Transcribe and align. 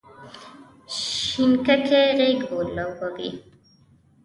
شینککۍ 0.99 2.07
غیږ 2.17 2.39
لوبوې، 2.75 3.29